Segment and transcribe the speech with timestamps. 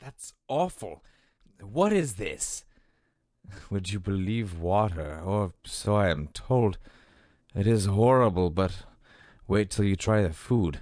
[0.00, 1.02] that's awful.
[1.60, 2.64] What is this?
[3.70, 6.78] Would you believe water, or so I am told?
[7.54, 8.84] It is horrible, but
[9.46, 10.80] wait till you try the food.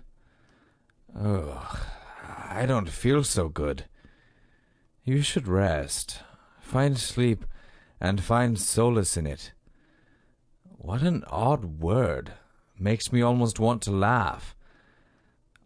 [1.18, 1.76] Oh,
[2.50, 3.86] I don't feel so good.
[5.04, 6.20] You should rest,
[6.60, 7.44] find sleep,
[8.00, 9.52] and find solace in it.
[10.62, 12.34] What an odd word.
[12.78, 14.54] Makes me almost want to laugh.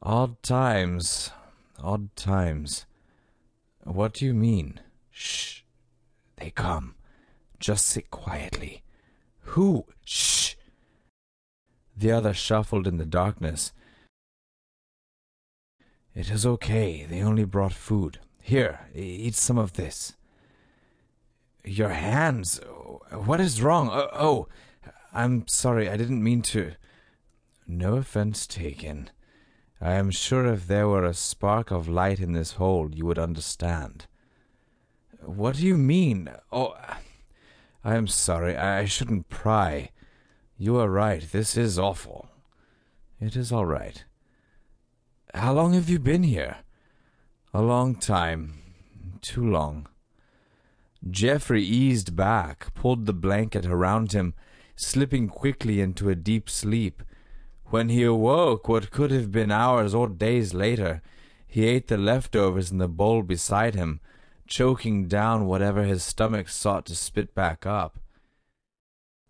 [0.01, 1.31] Odd times,
[1.83, 2.87] odd times.
[3.85, 4.81] What do you mean?
[5.11, 5.63] Shh.
[6.37, 6.95] They come.
[7.59, 8.83] Just sit quietly.
[9.41, 9.87] Who?
[10.05, 10.55] Shh.
[11.97, 13.73] The other shuffled in the darkness.
[16.15, 17.07] It is okay.
[17.09, 18.19] They only brought food.
[18.41, 20.15] Here, eat some of this.
[21.65, 22.61] Your hands.
[23.13, 23.89] What is wrong?
[23.91, 24.49] Oh, oh,
[25.13, 25.89] I'm sorry.
[25.89, 26.73] I didn't mean to.
[27.67, 29.11] No offense taken.
[29.83, 33.19] I am sure if there were a spark of light in this hole, you would
[33.19, 34.07] understand.
[35.21, 36.31] What do you mean?
[36.53, 36.77] Oh,
[37.83, 38.57] I am sorry.
[38.57, 39.91] I shouldn't pry.
[40.57, 41.27] You are right.
[41.33, 42.29] This is awful.
[43.21, 44.05] It is all right.
[45.35, 46.59] How long have you been here?
[47.53, 48.55] A long time.
[49.21, 49.89] Too long.
[51.11, 54.35] Geoffrey eased back, pulled the blanket around him,
[54.77, 57.03] slipping quickly into a deep sleep.
[57.73, 61.01] When he awoke, what could have been hours or days later,
[61.47, 64.01] he ate the leftovers in the bowl beside him,
[64.47, 67.99] choking down whatever his stomach sought to spit back up.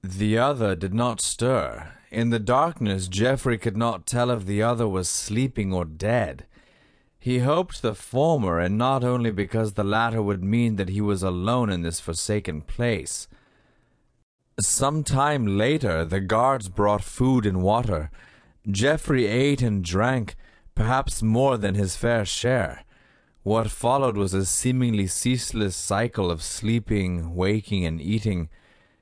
[0.03, 1.93] The other did not stir.
[2.11, 6.45] In the darkness, Geoffrey could not tell if the other was sleeping or dead.
[7.21, 11.23] He hoped the former, and not only because the latter would mean that he was
[11.23, 13.29] alone in this forsaken place.
[14.59, 18.11] Some time later, the guards brought food and water.
[18.71, 20.37] Geoffrey ate and drank,
[20.77, 22.85] perhaps more than his fair share.
[23.43, 28.49] What followed was a seemingly ceaseless cycle of sleeping, waking, and eating.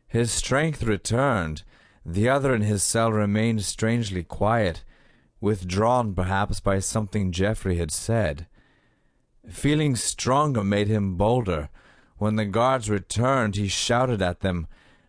[0.09, 1.63] His strength returned.
[2.07, 4.83] The other in his cell remained strangely quiet,
[5.43, 8.47] withdrawn perhaps by something Geoffrey had said.
[9.47, 11.69] Feeling stronger made him bolder.
[12.17, 14.69] When the guards returned, he shouted at them,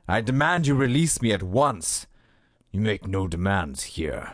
[0.10, 2.06] I demand you release me at once.
[2.72, 4.34] You make no demands here.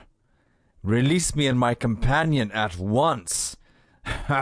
[0.87, 3.57] Release me and my companion at once.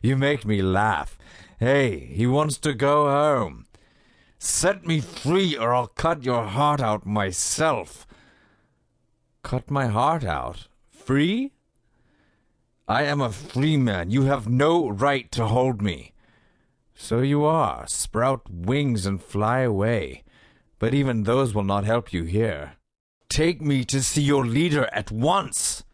[0.00, 1.18] you make me laugh.
[1.58, 3.66] Hey, he wants to go home.
[4.38, 8.06] Set me free, or I'll cut your heart out myself.
[9.42, 10.68] Cut my heart out?
[10.88, 11.50] Free?
[12.86, 14.12] I am a free man.
[14.12, 16.12] You have no right to hold me.
[16.94, 17.88] So you are.
[17.88, 20.22] Sprout wings and fly away.
[20.78, 22.77] But even those will not help you here.
[23.28, 25.84] Take me to see your leader at once.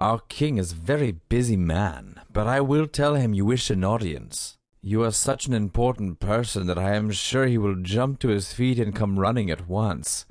[0.00, 3.84] Our king is a very busy man, but I will tell him you wish an
[3.84, 4.58] audience.
[4.82, 8.52] You are such an important person that I am sure he will jump to his
[8.52, 10.26] feet and come running at once.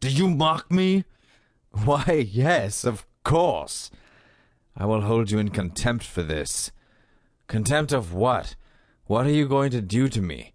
[0.00, 1.04] Do you mock me?
[1.70, 3.90] Why, yes, of course.
[4.76, 6.70] I will hold you in contempt for this.
[7.46, 8.56] Contempt of what?
[9.06, 10.52] What are you going to do to me?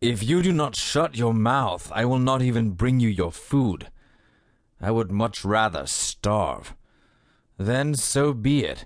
[0.00, 3.90] If you do not shut your mouth, I will not even bring you your food.
[4.80, 6.74] I would much rather starve.
[7.56, 8.84] Then so be it.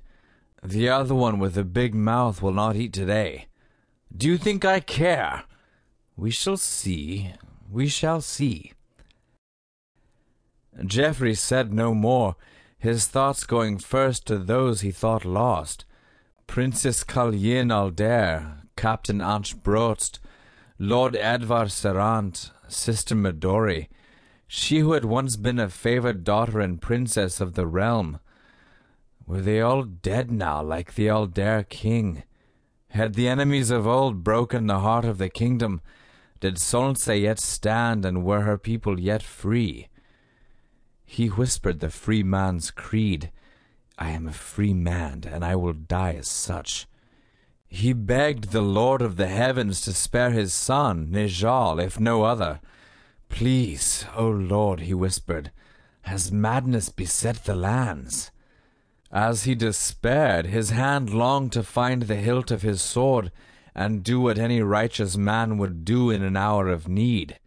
[0.62, 3.48] The other one with the big mouth will not eat today.
[4.16, 5.44] Do you think I care?
[6.16, 7.32] We shall see.
[7.70, 8.72] We shall see.
[10.86, 12.36] Geoffrey said no more,
[12.78, 15.84] his thoughts going first to those he thought lost.
[16.46, 20.18] Princess Calyin Alder, Captain Anchbrost,
[20.78, 23.88] Lord Edvar Serant, Sister Midori,
[24.54, 28.20] she who had once been a favored daughter and princess of the realm,
[29.26, 32.22] were they all dead now, like the Alder king?
[32.88, 35.80] Had the enemies of old broken the heart of the kingdom?
[36.38, 39.88] Did Solnse yet stand, and were her people yet free?
[41.06, 43.32] He whispered the free man's creed.
[43.98, 46.86] I am a free man, and I will die as such.
[47.68, 52.60] He begged the Lord of the heavens to spare his son, Nijal, if no other.
[53.32, 55.50] Please, O Lord, he whispered,
[56.02, 58.30] has madness beset the lands?
[59.10, 63.32] As he despaired, his hand longed to find the hilt of his sword
[63.74, 67.38] and do what any righteous man would do in an hour of need.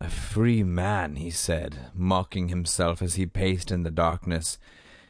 [0.00, 4.58] A free man, he said, mocking himself as he paced in the darkness.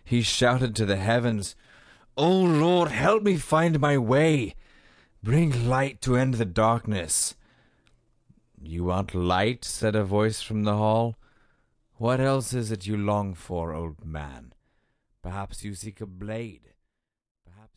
[0.03, 1.55] He shouted to the heavens,
[2.17, 4.55] O Lord, help me find my way.
[5.23, 7.37] Bring light to end the darkness.
[8.71, 9.65] You want light?
[9.65, 11.17] said a voice from the hall.
[11.97, 14.53] What else is it you long for, old man?
[15.23, 16.75] Perhaps you seek a blade.